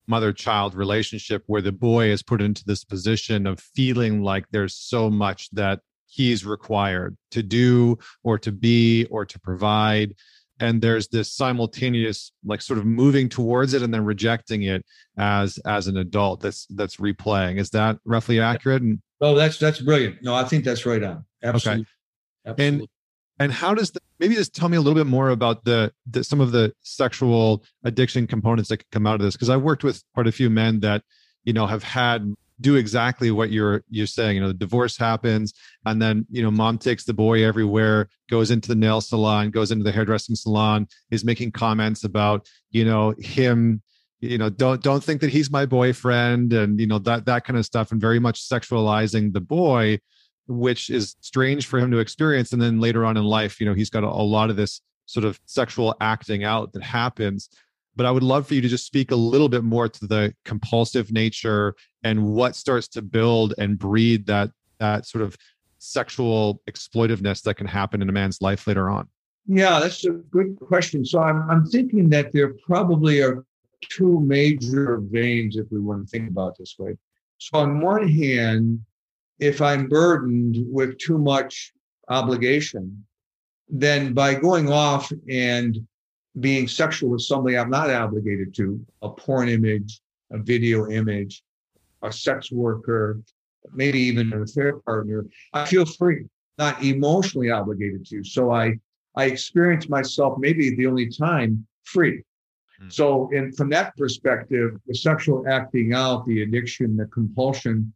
[0.07, 4.75] mother child relationship where the boy is put into this position of feeling like there's
[4.75, 10.15] so much that he's required to do or to be or to provide
[10.60, 14.84] and there's this simultaneous like sort of moving towards it and then rejecting it
[15.17, 17.60] as as an adult that's that's replaying.
[17.60, 18.82] Is that roughly accurate?
[18.82, 20.17] And oh that's that's brilliant.
[20.22, 21.26] No i think that's right on.
[21.43, 21.89] Absolutely okay.
[22.46, 22.80] Absolutely.
[22.80, 22.88] and
[23.39, 26.24] and how does the, maybe just tell me a little bit more about the, the
[26.24, 29.84] some of the sexual addiction components that can come out of this because i've worked
[29.84, 31.04] with quite a few men that
[31.43, 35.54] you know have had do exactly what you're you're saying you know the divorce happens
[35.86, 39.72] and then you know mom takes the boy everywhere goes into the nail salon goes
[39.72, 43.82] into the hairdressing salon is making comments about you know him
[44.20, 47.60] you know don't don't think that he's my boyfriend and you know that that kind
[47.60, 50.00] of stuff and very much sexualizing the boy
[50.48, 52.54] which is strange for him to experience.
[52.54, 54.82] And then later on in life, you know, he's got a, a lot of this
[55.06, 57.50] sort of sexual acting out that happens.
[57.97, 60.33] But I would love for you to just speak a little bit more to the
[60.45, 65.36] compulsive nature and what starts to build and breed that that sort of
[65.79, 69.07] sexual exploitiveness that can happen in a man's life later on.
[69.47, 71.03] Yeah, that's a good question.
[71.03, 73.43] So I'm, I'm thinking that there probably are
[73.81, 76.97] two major veins, if we want to think about this way.
[77.38, 78.81] So, on one hand,
[79.39, 81.73] if I'm burdened with too much
[82.10, 83.05] obligation,
[83.69, 85.77] then by going off and
[86.39, 90.00] being sexual with somebody I'm not obligated to, a porn image,
[90.32, 91.43] a video image,
[92.04, 93.21] a sex worker,
[93.73, 96.26] maybe even an affair partner, I feel free,
[96.58, 98.23] not emotionally obligated to.
[98.23, 98.80] So I
[99.15, 102.23] I experience myself maybe the only time free.
[102.80, 102.89] Hmm.
[102.89, 107.91] So, in from that perspective, the sexual acting out, the addiction, the compulsion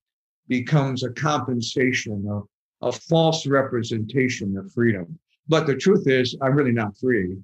[0.48, 2.48] becomes a compensation, of
[2.82, 5.20] a false representation of freedom.
[5.48, 7.38] But the truth is, I'm really not free.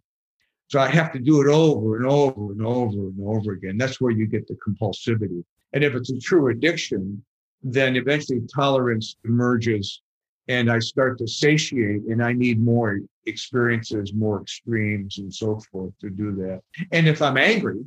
[0.70, 3.78] So I have to do it over and over and over and over again.
[3.78, 5.44] That's where you get the compulsivity.
[5.74, 7.24] And if it's a true addiction,
[7.64, 10.02] then eventually tolerance emerges
[10.50, 15.94] and I start to satiate and I need more experiences, more extremes and so forth
[16.00, 16.62] to do that.
[16.92, 17.84] And if I'm angry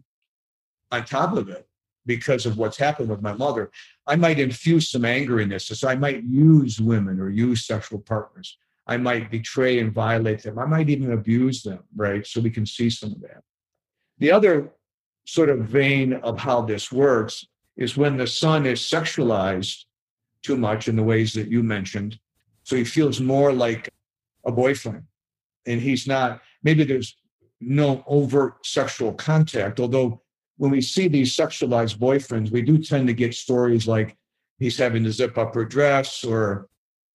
[0.91, 1.67] on top of it,
[2.07, 3.71] because of what's happened with my mother,
[4.07, 5.67] I might infuse some anger in this.
[5.67, 8.59] So I might use women or use sexual partners.
[8.87, 10.59] I might betray and violate them.
[10.59, 12.27] I might even abuse them, right?
[12.27, 13.43] So we can see some of that.
[14.19, 14.73] The other
[15.25, 19.85] sort of vein of how this works is when the son is sexualized
[20.43, 22.19] too much in the ways that you mentioned.
[22.65, 23.89] So he feels more like
[24.45, 25.05] a boyfriend
[25.67, 27.17] and he's not, maybe there's
[27.61, 30.23] no overt sexual contact, although
[30.57, 34.17] when we see these sexualized boyfriends, we do tend to get stories like
[34.59, 36.69] he's having to zip up her dress or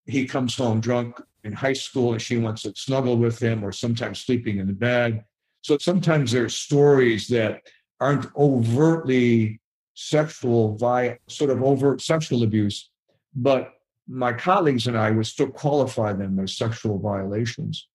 [0.06, 3.72] he comes home drunk in high school and she wants to snuggle with him or
[3.72, 5.24] sometimes sleeping in the bed.
[5.62, 7.62] So sometimes there's stories that
[8.02, 9.62] aren't overtly
[9.94, 12.90] sexual via sort of overt sexual abuse,
[13.36, 13.74] but
[14.08, 17.88] my colleagues and I would still qualify them as sexual violations.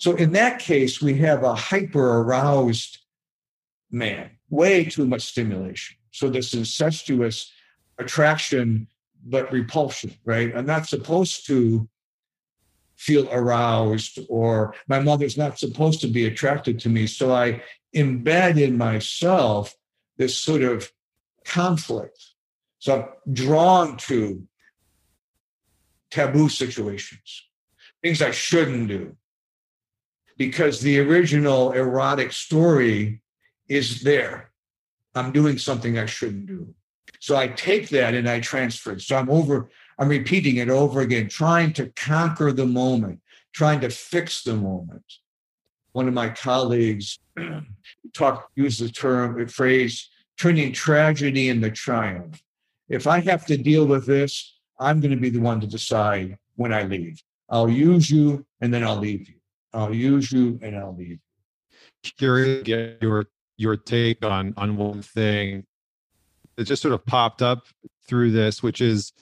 [0.00, 2.98] So in that case, we have a hyper aroused
[3.90, 5.96] man, way too much stimulation.
[6.10, 7.52] So this incestuous
[7.98, 8.88] attraction,
[9.24, 10.54] but repulsion, right?
[10.54, 11.88] I'm not supposed to
[12.96, 17.06] feel aroused, or my mother's not supposed to be attracted to me.
[17.06, 17.62] So I
[17.94, 19.74] embed in myself
[20.16, 20.90] this sort of
[21.44, 22.18] conflict.
[22.78, 24.46] So I'm drawn to
[26.10, 27.48] taboo situations,
[28.02, 29.16] things I shouldn't do
[30.36, 33.20] because the original erotic story
[33.68, 34.50] is there.
[35.14, 36.74] I'm doing something I shouldn't do.
[37.20, 39.00] So I take that and I transfer it.
[39.00, 43.20] So I'm over, I'm repeating it over again, trying to conquer the moment,
[43.52, 45.04] trying to fix the moment.
[45.92, 47.18] One of my colleagues
[48.14, 52.42] talk used the term, the phrase, turning tragedy into triumph.
[52.88, 56.36] If I have to deal with this, I'm going to be the one to decide
[56.56, 57.22] when I leave.
[57.48, 59.36] I'll use you and then I'll leave you.
[59.72, 61.08] I'll use you and I'll leave.
[61.08, 61.18] you.
[62.18, 65.64] Curious get your your take on on one thing
[66.56, 67.66] that just sort of popped up
[68.06, 69.12] through this, which is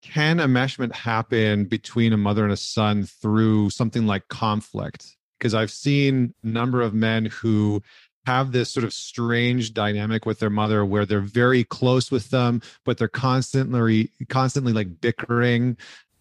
[0.00, 5.16] can enmeshment happen between a mother and a son through something like conflict?
[5.38, 7.82] Because I've seen a number of men who
[8.26, 12.62] have this sort of strange dynamic with their mother where they're very close with them
[12.84, 15.76] but they're constantly constantly like bickering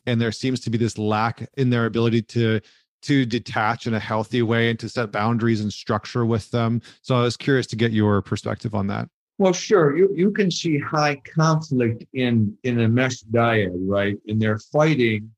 [0.08, 2.60] and there seems to be this lack in their ability to
[3.02, 6.82] to detach in a healthy way and to set boundaries and structure with them.
[7.02, 9.10] So I was curious to get your perspective on that.
[9.38, 9.98] Well, sure.
[9.98, 14.18] You you can see high conflict in in a mesh dyad, right?
[14.28, 15.32] And they're fighting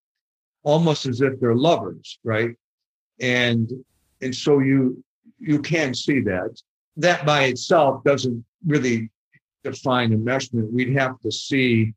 [0.64, 2.56] almost as if they're lovers, right?
[3.20, 3.72] And
[4.22, 5.04] and so you
[5.40, 6.60] you can see that.
[6.98, 9.10] That by itself doesn't really
[9.64, 10.72] define enmeshment.
[10.72, 11.94] We'd have to see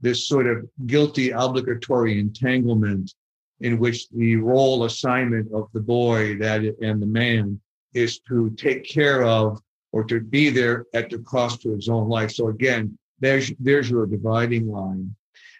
[0.00, 3.14] this sort of guilty obligatory entanglement
[3.60, 7.58] in which the role assignment of the boy that and the man
[7.94, 9.58] is to take care of
[9.96, 12.30] or to be there at the cost to his own life.
[12.30, 15.16] So again, there's there's your dividing line.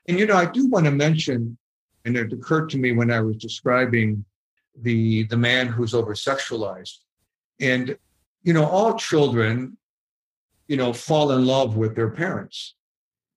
[0.09, 1.57] And you know, I do want to mention,
[2.05, 4.27] and it occurred to me when I was describing
[4.83, 6.99] the the man who's over sexualized.
[7.61, 7.97] And
[8.43, 9.79] you know, all children,
[10.69, 12.75] you know, fall in love with their parents,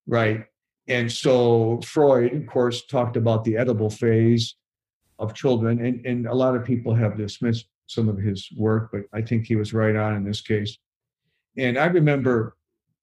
[0.06, 0.48] right?
[0.90, 4.56] And so Freud, of course, talked about the oedipal phase
[5.18, 9.04] of children, and, and a lot of people have dismissed some of his work, but
[9.14, 10.78] I think he was right on in this case.
[11.60, 12.56] And I remember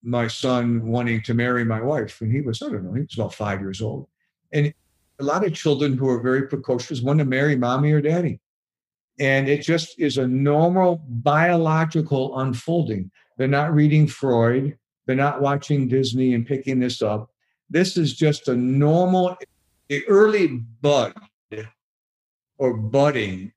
[0.03, 3.15] my son wanting to marry my wife, when he was, I don't know, he was
[3.15, 4.09] about five years old.
[4.53, 4.73] And
[5.19, 8.41] a lot of children who are very precocious want to marry mommy or daddy.
[9.19, 13.11] And it just is a normal biological unfolding.
[13.37, 17.31] They're not reading Freud, they're not watching Disney and picking this up.
[17.69, 19.37] This is just a normal,
[19.89, 20.47] the early
[20.81, 21.15] bud
[22.59, 23.53] or budding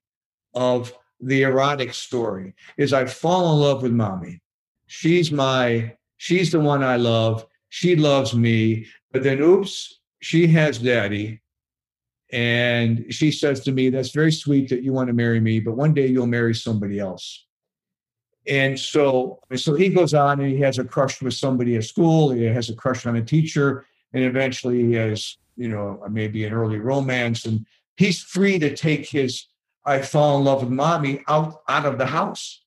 [0.54, 4.40] of the erotic story is I fall in love with mommy.
[4.92, 7.46] She's my, she's the one I love.
[7.68, 8.86] She loves me.
[9.12, 11.40] But then, oops, she has daddy.
[12.32, 15.76] And she says to me, That's very sweet that you want to marry me, but
[15.76, 17.46] one day you'll marry somebody else.
[18.48, 22.32] And so, so he goes on and he has a crush with somebody at school.
[22.32, 26.52] He has a crush on a teacher, and eventually he has, you know, maybe an
[26.52, 27.46] early romance.
[27.46, 27.64] And
[27.96, 29.46] he's free to take his
[29.86, 32.59] I fall in love with mommy out, out of the house.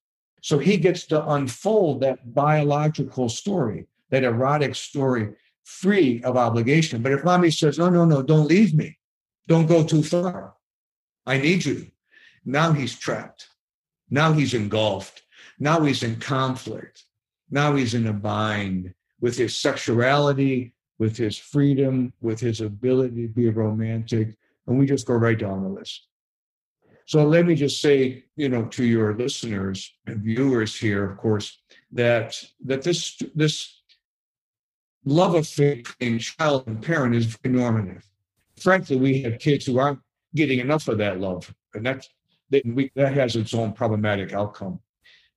[0.44, 5.30] So he gets to unfold that biological story, that erotic story,
[5.64, 7.02] free of obligation.
[7.02, 8.98] But if mommy says, no, no, no, don't leave me,
[9.48, 10.56] don't go too far,
[11.26, 11.88] I need you.
[12.44, 13.48] Now he's trapped.
[14.10, 15.22] Now he's engulfed.
[15.60, 17.06] Now he's in conflict.
[17.50, 23.34] Now he's in a bind with his sexuality, with his freedom, with his ability to
[23.34, 24.36] be romantic.
[24.68, 26.06] And we just go right down the list.
[27.06, 31.60] So let me just say, you know, to your listeners and viewers here, of course,
[31.92, 32.36] that
[32.66, 33.82] that this this
[35.06, 38.08] love affair between child and parent is very normative.
[38.58, 40.00] Frankly, we have kids who aren't
[40.34, 42.08] getting enough of that love, and that's
[42.52, 44.80] that, we, that has its own problematic outcome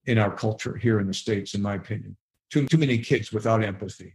[0.04, 2.16] in our culture here in the states, in my opinion.
[2.50, 4.14] Too too many kids without empathy.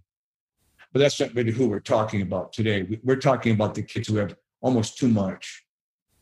[0.93, 2.99] But that's not really who we're talking about today.
[3.03, 5.63] We're talking about the kids who have almost too much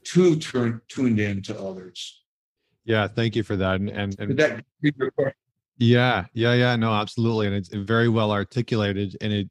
[0.10, 2.22] too turn, tuned in to others.
[2.84, 3.76] Yeah, thank you for that.
[3.76, 4.66] And, and, and that
[5.78, 9.50] yeah, yeah, yeah, no, absolutely, and it's very well articulated, and it,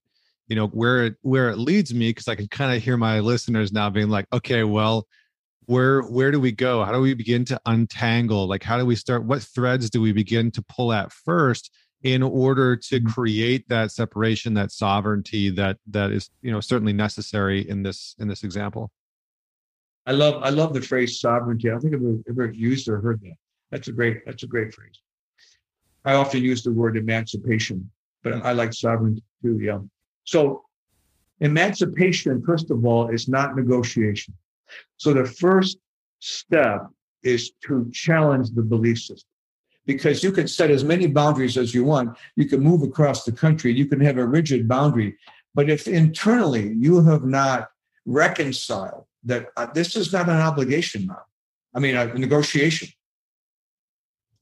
[0.48, 3.20] you know, where it where it leads me because I can kind of hear my
[3.20, 5.06] listeners now being like, okay, well,
[5.66, 6.84] where where do we go?
[6.84, 8.48] How do we begin to untangle?
[8.48, 9.24] Like, how do we start?
[9.24, 11.70] What threads do we begin to pull at first?
[12.02, 13.08] in order to mm-hmm.
[13.08, 18.28] create that separation that sovereignty that that is you know certainly necessary in this in
[18.28, 18.92] this example
[20.08, 21.68] I love I love the phrase sovereignty.
[21.68, 23.34] I don't think I've ever, used or heard that.
[23.70, 25.02] That's a great that's a great phrase.
[26.06, 27.90] I often use the word emancipation,
[28.22, 29.58] but I like sovereignty too.
[29.60, 29.80] Yeah.
[30.24, 30.64] So
[31.40, 34.32] emancipation, first of all, is not negotiation.
[34.96, 35.76] So the first
[36.20, 36.86] step
[37.22, 39.28] is to challenge the belief system.
[39.84, 42.16] Because you can set as many boundaries as you want.
[42.34, 43.74] You can move across the country.
[43.74, 45.18] You can have a rigid boundary.
[45.54, 47.68] But if internally you have not
[48.06, 51.22] reconciled that uh, this is not an obligation now.
[51.74, 52.88] I mean, a negotiation.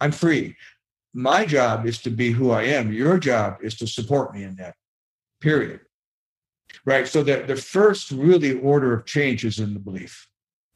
[0.01, 0.57] I'm free.
[1.15, 2.93] My job is to be who I am.
[2.93, 4.75] Your job is to support me in that,
[5.41, 5.81] period.
[6.85, 7.09] Right.
[7.09, 10.29] So that the first really order of change is in the belief.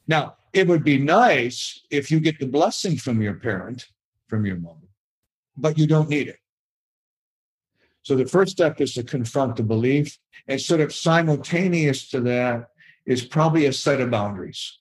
[0.08, 3.86] Now, it would be nice if you get the blessing from your parent,
[4.28, 4.88] from your mom,
[5.56, 6.38] but you don't need it.
[8.02, 12.69] So the first step is to confront the belief and sort of simultaneous to that
[13.06, 14.78] is probably a set of boundaries.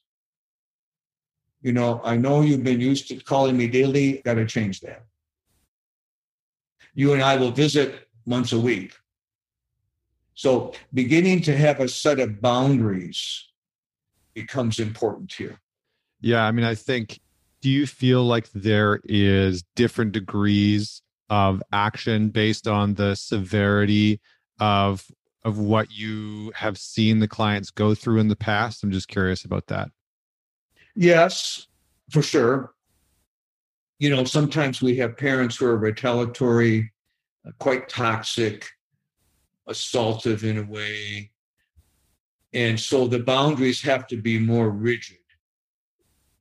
[1.61, 5.05] You know, I know you've been used to calling me daily, got to change that.
[6.93, 8.93] You and I will visit once a week.
[10.33, 13.49] So beginning to have a set of boundaries
[14.33, 15.59] becomes important here.
[16.21, 17.19] Yeah, I mean, I think
[17.61, 24.21] do you feel like there is different degrees of action based on the severity
[24.59, 25.05] of
[25.43, 28.83] of what you have seen the clients go through in the past?
[28.83, 29.89] I'm just curious about that.
[30.95, 31.67] Yes,
[32.11, 32.73] for sure.
[33.99, 36.91] You know, sometimes we have parents who are retaliatory,
[37.47, 38.65] uh, quite toxic,
[39.67, 41.31] assaultive in a way.
[42.53, 45.17] And so the boundaries have to be more rigid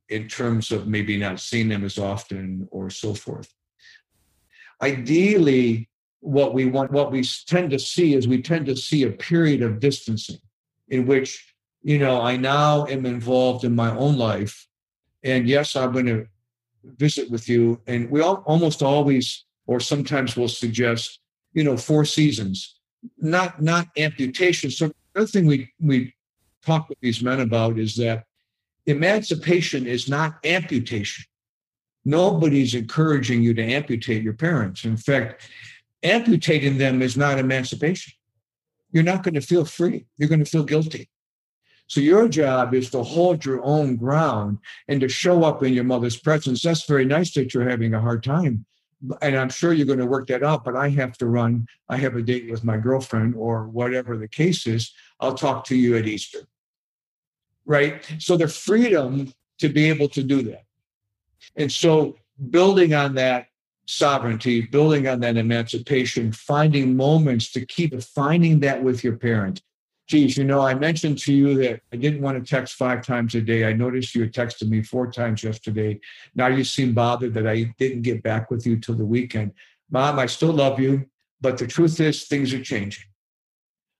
[0.09, 3.53] in terms of maybe not seeing them as often or so forth.
[4.81, 5.88] Ideally,
[6.21, 9.61] what we want, what we tend to see is we tend to see a period
[9.61, 10.39] of distancing
[10.89, 14.67] in which, you know, I now am involved in my own life.
[15.23, 16.25] And yes, I'm going to
[16.83, 17.81] visit with you.
[17.87, 21.19] And we all, almost always, or sometimes will suggest,
[21.53, 22.79] you know, four seasons,
[23.17, 24.71] not not amputation.
[24.71, 26.13] So the other thing we we
[26.65, 28.25] talk with these men about is that
[28.85, 31.25] emancipation is not amputation.
[32.05, 34.85] Nobody's encouraging you to amputate your parents.
[34.85, 35.49] In fact,
[36.03, 38.13] amputating them is not emancipation.
[38.91, 40.05] You're not going to feel free.
[40.17, 41.09] You're going to feel guilty.
[41.87, 45.83] So your job is to hold your own ground and to show up in your
[45.83, 46.61] mother's presence.
[46.61, 48.65] That's very nice that you're having a hard time.
[49.21, 51.65] And I'm sure you're going to work that out, but I have to run.
[51.87, 54.93] I have a date with my girlfriend or whatever the case is.
[55.19, 56.39] I'll talk to you at Easter.
[57.65, 58.05] Right?
[58.19, 60.63] So the freedom to be able to do that.
[61.55, 62.17] And so
[62.49, 63.47] building on that
[63.89, 69.63] sovereignty, building on that emancipation, finding moments to keep finding that with your parent.
[70.07, 73.33] Geez, you know, I mentioned to you that I didn't want to text five times
[73.33, 73.65] a day.
[73.65, 75.99] I noticed you had texted me four times yesterday.
[76.35, 79.53] Now you seem bothered that I didn't get back with you till the weekend.
[79.89, 81.07] Mom, I still love you,
[81.41, 83.05] but the truth is things are changing.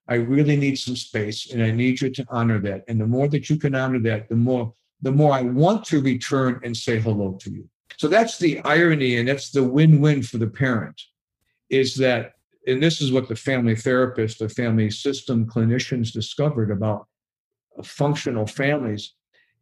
[0.06, 2.84] I really need some space and I need you to honor that.
[2.86, 4.72] And the more that you can honor that, the more
[5.02, 7.68] the more I want to return and say hello to you.
[7.96, 11.00] So that's the irony, and that's the win win for the parent
[11.68, 12.32] is that,
[12.66, 17.06] and this is what the family therapist, the family system clinicians discovered about
[17.84, 19.14] functional families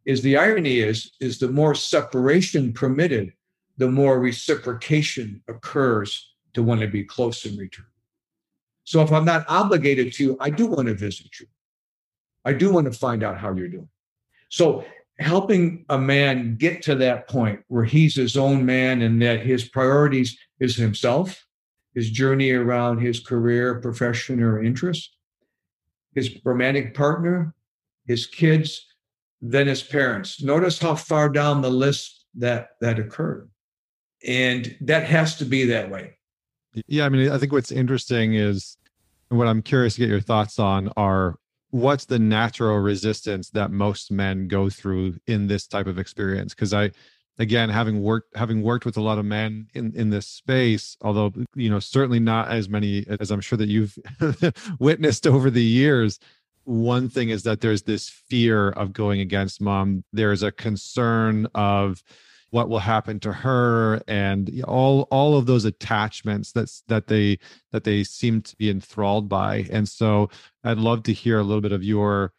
[0.04, 3.32] is the irony is is the more separation permitted
[3.76, 7.86] the more reciprocation occurs to want to be close in return.
[8.84, 11.46] So if i'm not obligated to you i do want to visit you.
[12.44, 13.90] I do want to find out how you're doing.
[14.48, 14.84] So
[15.18, 19.68] helping a man get to that point where he's his own man and that his
[19.68, 21.44] priorities is himself,
[21.94, 25.16] his journey around his career, profession, or interest,
[26.14, 27.54] his romantic partner,
[28.06, 28.86] his kids,
[29.40, 30.42] then his parents.
[30.42, 33.50] Notice how far down the list that that occurred.
[34.26, 36.16] And that has to be that way.
[36.86, 38.76] Yeah, I mean, I think what's interesting is
[39.28, 41.36] what I'm curious to get your thoughts on are
[41.70, 46.54] what's the natural resistance that most men go through in this type of experience?
[46.54, 46.90] Because i
[47.38, 51.32] again having worked having worked with a lot of men in in this space although
[51.54, 53.96] you know certainly not as many as i'm sure that you've
[54.80, 56.18] witnessed over the years
[56.68, 60.04] one thing is that there's this fear of going against mom.
[60.12, 62.02] There's a concern of
[62.50, 67.38] what will happen to her and all all of those attachments that's that they
[67.72, 69.66] that they seem to be enthralled by.
[69.70, 70.30] And so
[70.64, 72.32] i'd love to hear a little bit of your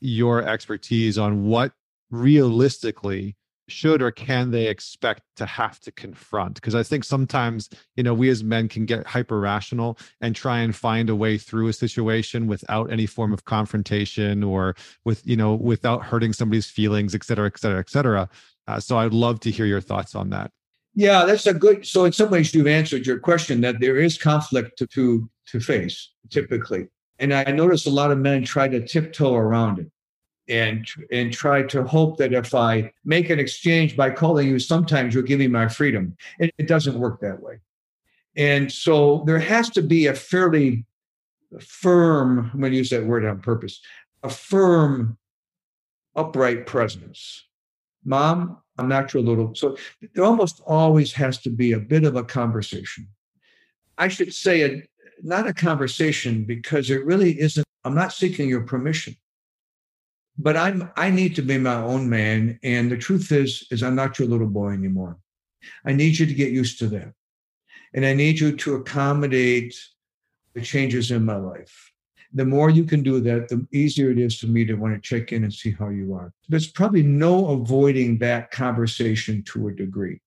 [0.00, 1.72] your expertise on what
[2.10, 3.36] realistically
[3.70, 6.54] should or can they expect to have to confront.
[6.54, 10.60] Because i think sometimes you know we as men can get hyper rational and try
[10.60, 15.36] and find a way through a situation without any form of confrontation or with you
[15.36, 18.28] know without hurting somebody's feelings et cetera et cetera et cetera
[18.68, 20.52] uh, so I'd love to hear your thoughts on that.
[20.94, 21.86] Yeah, that's a good.
[21.86, 25.60] So in some ways, you've answered your question that there is conflict to to, to
[25.60, 26.88] face typically,
[27.18, 29.90] and I notice a lot of men try to tiptoe around it,
[30.48, 35.14] and and try to hope that if I make an exchange by calling you, sometimes
[35.14, 36.16] you'll give me my freedom.
[36.38, 37.60] It, it doesn't work that way,
[38.36, 40.84] and so there has to be a fairly
[41.60, 42.50] firm.
[42.52, 43.80] I'm going to use that word on purpose.
[44.24, 45.16] A firm,
[46.16, 47.44] upright presence
[48.04, 49.54] Mom, I'm not your little.
[49.54, 49.76] So
[50.14, 53.08] there almost always has to be a bit of a conversation.
[53.96, 54.88] I should say it,
[55.22, 57.66] not a conversation because it really isn't.
[57.84, 59.16] I'm not seeking your permission,
[60.38, 60.90] but I'm.
[60.96, 62.58] I need to be my own man.
[62.62, 65.18] And the truth is, is I'm not your little boy anymore.
[65.84, 67.12] I need you to get used to that,
[67.94, 69.74] and I need you to accommodate
[70.54, 71.92] the changes in my life
[72.32, 75.00] the more you can do that, the easier it is for me to want to
[75.00, 76.32] check in and see how you are.
[76.48, 80.20] There's probably no avoiding that conversation to a degree.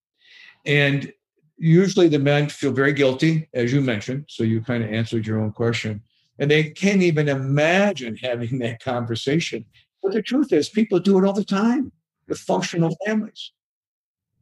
[0.66, 1.12] And
[1.58, 4.26] usually the men feel very guilty, as you mentioned.
[4.30, 6.02] So you kind of answered your own question.
[6.40, 9.66] And they can't even imagine having that conversation.
[10.02, 11.92] But the truth is, people do it all the time
[12.28, 13.52] with functional families.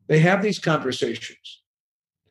[0.07, 1.61] They have these conversations.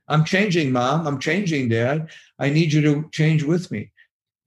[0.09, 1.07] I'm changing, mom.
[1.07, 2.11] I'm changing, dad.
[2.39, 3.91] I need you to change with me.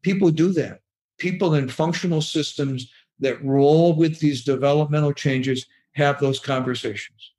[0.02, 0.80] People do that.
[1.18, 7.34] People in functional systems that roll with these developmental changes have those conversations.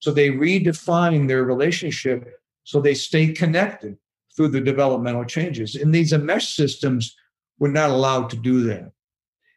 [0.00, 3.96] So they redefine their relationship so they stay connected
[4.36, 5.74] through the developmental changes.
[5.76, 7.16] In these enmesh systems,
[7.58, 8.92] we're not allowed to do that.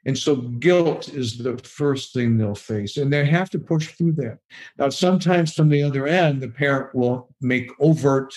[0.05, 4.13] And so guilt is the first thing they'll face, and they have to push through
[4.13, 4.39] that.
[4.77, 8.33] Now, sometimes from the other end, the parent will make overt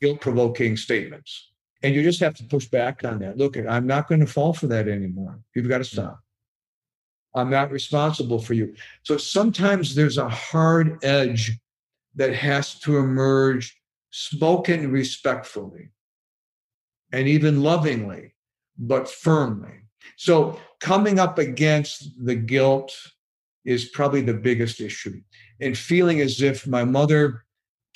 [0.00, 1.47] guilt provoking statements.
[1.82, 3.36] And you just have to push back on that.
[3.36, 5.38] Look, I'm not going to fall for that anymore.
[5.54, 6.20] You've got to stop.
[7.34, 8.74] I'm not responsible for you.
[9.02, 11.56] So sometimes there's a hard edge
[12.16, 13.76] that has to emerge
[14.10, 15.90] spoken respectfully
[17.12, 18.34] and even lovingly,
[18.76, 19.74] but firmly.
[20.16, 22.96] So coming up against the guilt
[23.64, 25.20] is probably the biggest issue.
[25.60, 27.44] And feeling as if my mother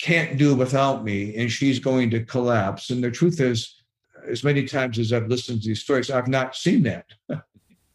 [0.03, 2.89] can't do without me and she's going to collapse.
[2.89, 3.83] And the truth is,
[4.27, 7.05] as many times as I've listened to these stories, I've not seen that.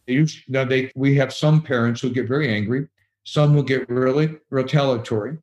[0.07, 2.87] you now they we have some parents who get very angry,
[3.25, 5.37] some will get really retaliatory,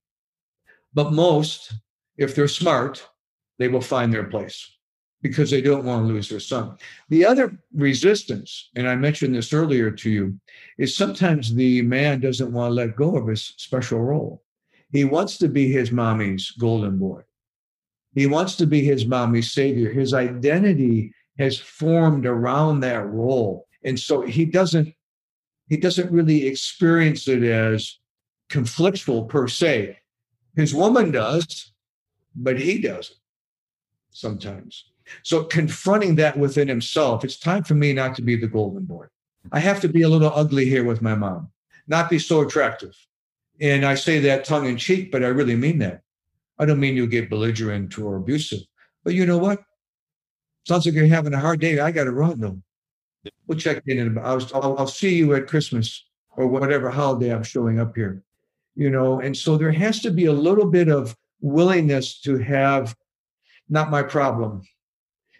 [0.92, 1.72] but most,
[2.16, 3.06] if they're smart,
[3.58, 4.68] they will find their place
[5.22, 6.76] because they don't want to lose their son.
[7.10, 10.40] The other resistance, and I mentioned this earlier to you,
[10.78, 14.42] is sometimes the man doesn't want to let go of his special role.
[14.92, 17.22] He wants to be his mommy's golden boy.
[18.14, 19.90] He wants to be his mommy's savior.
[19.90, 23.66] His identity has formed around that role.
[23.84, 24.92] And so he doesn't
[25.68, 27.98] he doesn't really experience it as
[28.48, 29.98] conflictual per se.
[30.54, 31.72] His woman does,
[32.36, 33.18] but he doesn't
[34.10, 34.92] sometimes.
[35.22, 39.06] So confronting that within himself, it's time for me not to be the golden boy.
[39.52, 41.50] I have to be a little ugly here with my mom,
[41.86, 42.96] not be so attractive.
[43.60, 46.02] And I say that tongue in cheek, but I really mean that.
[46.58, 48.60] I don't mean you'll get belligerent or abusive,
[49.04, 49.62] but you know what?
[50.66, 51.78] Sounds like you're having a hard day.
[51.78, 52.60] I got to run though.
[53.46, 53.98] We'll check in.
[53.98, 56.04] And I'll, I'll, I'll see you at Christmas
[56.36, 58.22] or whatever holiday I'm showing up here.
[58.74, 62.94] You know, and so there has to be a little bit of willingness to have
[63.68, 64.62] not my problem.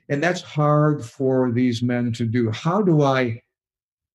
[0.09, 2.51] And that's hard for these men to do.
[2.51, 3.43] How do I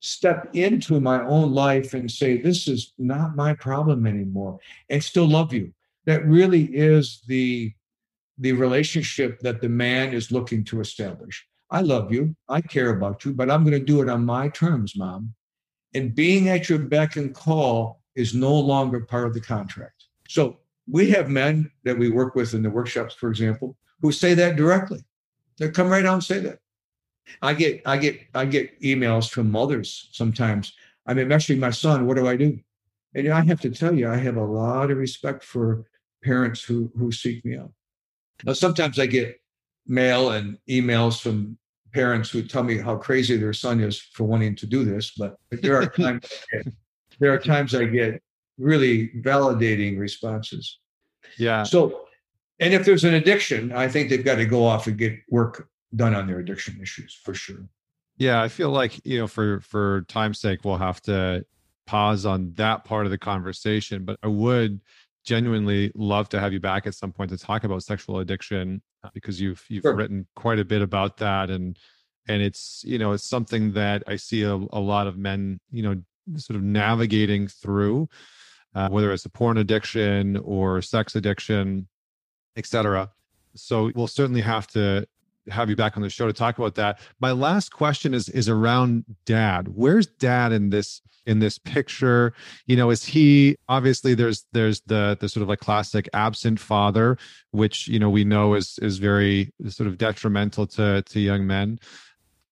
[0.02, 5.28] step into my own life and say, this is not my problem anymore and still
[5.28, 5.72] love you?
[6.06, 7.74] That really is the,
[8.38, 11.48] the relationship that the man is looking to establish.
[11.70, 12.36] I love you.
[12.50, 15.34] I care about you, but I'm going to do it on my terms, mom.
[15.94, 20.06] And being at your beck and call is no longer part of the contract.
[20.28, 24.34] So we have men that we work with in the workshops, for example, who say
[24.34, 25.04] that directly.
[25.58, 26.60] They come right out and say that.
[27.42, 30.74] I get I get I get emails from mothers sometimes.
[31.06, 32.06] I'm mentoring my son.
[32.06, 32.60] What do I do?
[33.14, 35.86] And I have to tell you, I have a lot of respect for
[36.24, 37.72] parents who who seek me out.
[38.44, 39.40] Now, sometimes I get
[39.88, 41.58] mail and emails from
[41.94, 45.36] parents who tell me how crazy their son is for wanting to do this, but
[45.50, 46.74] there are times get,
[47.20, 48.22] there are times I get
[48.58, 50.80] really validating responses.
[51.38, 51.64] Yeah.
[51.64, 52.06] So,
[52.60, 55.68] and if there's an addiction, I think they've got to go off and get work
[55.96, 57.68] done on their addiction issues for sure.
[58.18, 61.46] Yeah, I feel like you know, for for time's sake, we'll have to
[61.88, 64.06] pause on that part of the conversation.
[64.06, 64.82] But I would
[65.24, 68.82] genuinely love to have you back at some point to talk about sexual addiction
[69.14, 69.96] because you've you've sure.
[69.96, 71.78] written quite a bit about that and
[72.28, 75.84] and it's you know it's something that I see a, a lot of men you
[75.84, 76.02] know
[76.38, 78.08] sort of navigating through
[78.76, 81.88] uh, whether it's a porn addiction or sex addiction
[82.56, 83.10] etc
[83.56, 85.06] so we'll certainly have to
[85.50, 87.00] have you back on the show to talk about that.
[87.20, 89.70] My last question is is around dad.
[89.74, 92.34] Where's dad in this in this picture?
[92.66, 97.18] You know, is he obviously there's there's the the sort of like classic absent father,
[97.52, 101.80] which you know we know is is very sort of detrimental to to young men.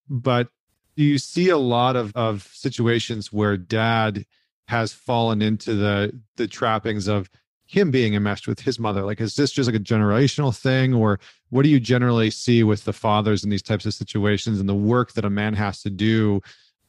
[0.09, 0.47] But
[0.95, 4.25] do you see a lot of of situations where dad
[4.67, 7.29] has fallen into the the trappings of
[7.69, 9.03] him being enmeshed with his mother?
[9.03, 12.83] Like, is this just like a generational thing, or what do you generally see with
[12.83, 15.91] the fathers in these types of situations and the work that a man has to
[15.91, 16.41] do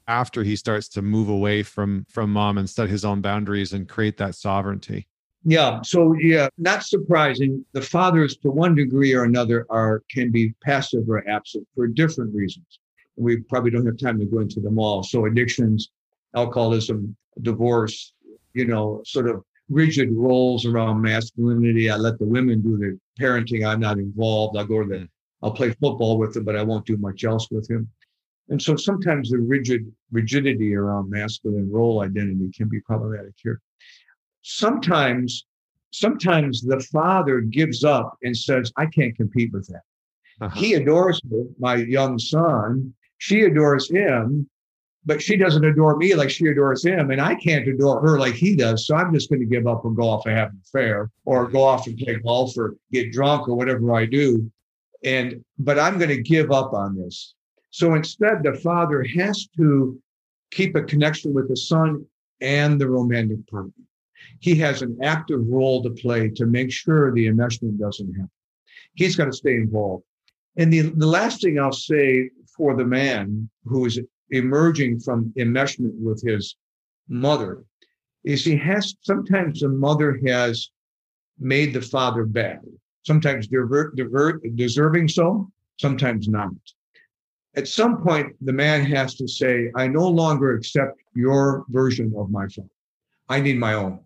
[0.09, 3.91] after he starts to move away from from mom and set his own boundaries and
[3.91, 5.07] create that sovereignty?
[5.45, 5.83] Yeah.
[5.83, 7.63] So yeah, not surprising.
[7.73, 12.35] The fathers, to one degree or another, are can be passive or absent for different
[12.35, 12.79] reasons.
[13.17, 15.03] We probably don't have time to go into them all.
[15.03, 15.91] So addictions,
[16.35, 18.15] alcoholism, divorce,
[18.55, 21.91] you know, sort of rigid roles around masculinity.
[21.91, 23.67] I let the women do the parenting.
[23.67, 24.59] I'm not involved.
[24.59, 25.09] I'll go to the, mm.
[25.43, 27.89] I'll play football with him, but I won't do much else with him.
[28.49, 33.61] And so sometimes the rigid rigidity around masculine role identity can be problematic here.
[34.43, 35.47] Sometimes,
[35.93, 39.83] sometimes the father gives up and says, I can't compete with that.
[40.41, 40.59] Uh-huh.
[40.59, 42.93] He adores me, my young son.
[43.19, 44.49] She adores him
[45.05, 48.35] but she doesn't adore me like she adores him, and I can't adore her like
[48.35, 48.87] he does.
[48.87, 51.49] So I'm just going to give up and go off and have an affair, or
[51.49, 54.51] go off and play golf, or get drunk, or whatever I do.
[55.05, 57.35] And but I'm going to give up on this.
[57.71, 59.99] So instead, the father has to
[60.51, 62.05] keep a connection with the son
[62.41, 63.73] and the romantic partner.
[64.41, 68.31] He has an active role to play to make sure the enmeshment doesn't happen.
[68.95, 70.05] He's got to stay involved.
[70.57, 73.99] And the, the last thing I'll say for the man who is
[74.31, 76.57] emerging from enmeshment with his
[77.09, 77.65] mother
[78.25, 80.71] is he has sometimes the mother has
[81.39, 82.61] made the father bad,
[83.03, 86.51] sometimes divert, divert, deserving so, sometimes not.
[87.57, 92.31] At some point, the man has to say, I no longer accept your version of
[92.31, 92.69] my father.
[93.29, 94.01] I need my own.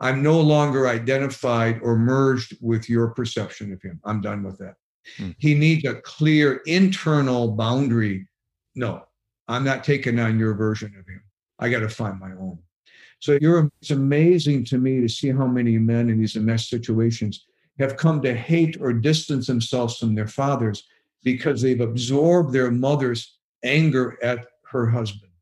[0.00, 4.00] I'm no longer identified or merged with your perception of him.
[4.04, 4.74] I'm done with that.
[5.16, 5.30] Hmm.
[5.38, 8.28] He needs a clear internal boundary.
[8.76, 9.07] No,
[9.48, 11.22] I'm not taking on your version of him.
[11.58, 12.58] I got to find my own.
[13.20, 17.46] So you're, it's amazing to me to see how many men in these mess situations
[17.78, 20.84] have come to hate or distance themselves from their fathers
[21.24, 25.32] because they've absorbed their mother's anger at her husband.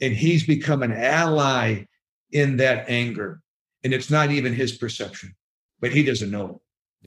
[0.00, 1.84] And he's become an ally
[2.32, 3.42] in that anger.
[3.84, 5.34] And it's not even his perception,
[5.80, 6.62] but he doesn't know.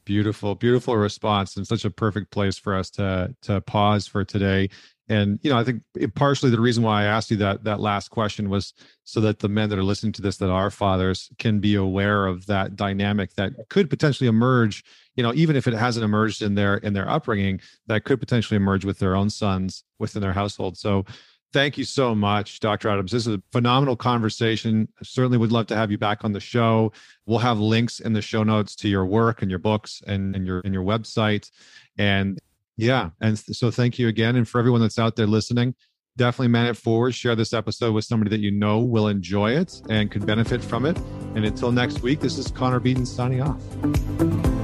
[0.05, 4.69] Beautiful, beautiful response, and such a perfect place for us to to pause for today.
[5.09, 5.83] And you know, I think
[6.15, 8.73] partially the reason why I asked you that that last question was
[9.03, 12.25] so that the men that are listening to this that are fathers can be aware
[12.25, 14.83] of that dynamic that could potentially emerge.
[15.15, 18.55] You know, even if it hasn't emerged in their in their upbringing, that could potentially
[18.55, 20.77] emerge with their own sons within their household.
[20.77, 21.05] So,
[21.51, 22.89] thank you so much, Dr.
[22.89, 23.11] Adams.
[23.11, 24.87] This is a phenomenal conversation.
[24.99, 26.91] I certainly would love to have you back on the show.
[27.25, 30.47] We'll have links in the show notes to your work and your books and, and
[30.47, 31.51] your and your website.
[31.97, 32.39] And
[32.77, 33.09] yeah.
[33.21, 34.35] And so thank you again.
[34.35, 35.75] And for everyone that's out there listening,
[36.17, 37.13] definitely man it forward.
[37.13, 40.85] Share this episode with somebody that you know will enjoy it and could benefit from
[40.85, 40.97] it.
[41.35, 44.62] And until next week, this is Connor Beaton signing off.